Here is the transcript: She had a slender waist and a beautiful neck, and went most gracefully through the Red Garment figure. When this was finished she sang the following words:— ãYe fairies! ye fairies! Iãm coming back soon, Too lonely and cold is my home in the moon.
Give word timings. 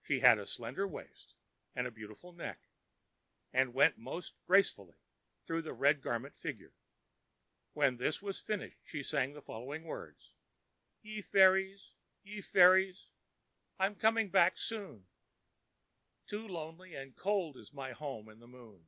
She 0.00 0.20
had 0.20 0.38
a 0.38 0.46
slender 0.46 0.86
waist 0.86 1.34
and 1.74 1.88
a 1.88 1.90
beautiful 1.90 2.30
neck, 2.32 2.60
and 3.52 3.74
went 3.74 3.98
most 3.98 4.34
gracefully 4.46 4.94
through 5.42 5.62
the 5.62 5.72
Red 5.72 6.00
Garment 6.02 6.36
figure. 6.36 6.72
When 7.72 7.96
this 7.96 8.22
was 8.22 8.38
finished 8.38 8.78
she 8.84 9.02
sang 9.02 9.32
the 9.32 9.42
following 9.42 9.82
words:— 9.82 10.30
ãYe 11.04 11.24
fairies! 11.24 11.94
ye 12.22 12.40
fairies! 12.40 13.08
Iãm 13.80 13.98
coming 13.98 14.30
back 14.30 14.56
soon, 14.56 15.08
Too 16.28 16.46
lonely 16.46 16.94
and 16.94 17.16
cold 17.16 17.56
is 17.56 17.72
my 17.72 17.90
home 17.90 18.28
in 18.28 18.38
the 18.38 18.46
moon. 18.46 18.86